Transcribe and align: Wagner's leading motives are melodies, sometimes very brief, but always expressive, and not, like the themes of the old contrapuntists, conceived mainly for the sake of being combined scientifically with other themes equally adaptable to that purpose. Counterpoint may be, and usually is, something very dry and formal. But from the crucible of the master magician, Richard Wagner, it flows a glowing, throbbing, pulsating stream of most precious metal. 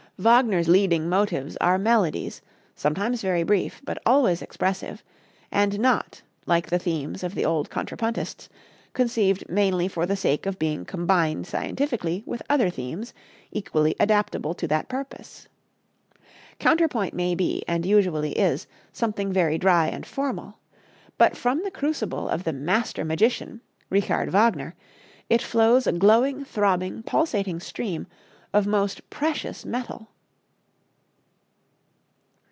Wagner's 0.21 0.67
leading 0.67 1.09
motives 1.09 1.57
are 1.59 1.79
melodies, 1.79 2.43
sometimes 2.75 3.23
very 3.23 3.41
brief, 3.41 3.81
but 3.83 3.97
always 4.05 4.43
expressive, 4.43 5.03
and 5.51 5.79
not, 5.79 6.21
like 6.45 6.69
the 6.69 6.77
themes 6.77 7.23
of 7.23 7.33
the 7.33 7.43
old 7.43 7.71
contrapuntists, 7.71 8.47
conceived 8.93 9.43
mainly 9.49 9.87
for 9.87 10.05
the 10.05 10.15
sake 10.15 10.45
of 10.45 10.59
being 10.59 10.85
combined 10.85 11.47
scientifically 11.47 12.21
with 12.27 12.43
other 12.51 12.69
themes 12.69 13.15
equally 13.51 13.95
adaptable 13.99 14.53
to 14.53 14.67
that 14.67 14.87
purpose. 14.87 15.47
Counterpoint 16.59 17.15
may 17.15 17.33
be, 17.33 17.63
and 17.67 17.83
usually 17.83 18.33
is, 18.33 18.67
something 18.93 19.33
very 19.33 19.57
dry 19.57 19.87
and 19.87 20.05
formal. 20.05 20.59
But 21.17 21.35
from 21.35 21.63
the 21.63 21.71
crucible 21.71 22.29
of 22.29 22.43
the 22.43 22.53
master 22.53 23.03
magician, 23.03 23.59
Richard 23.89 24.29
Wagner, 24.29 24.75
it 25.31 25.41
flows 25.41 25.87
a 25.87 25.91
glowing, 25.93 26.45
throbbing, 26.45 27.01
pulsating 27.01 27.59
stream 27.59 28.05
of 28.53 28.67
most 28.67 29.09
precious 29.09 29.65
metal. 29.65 30.09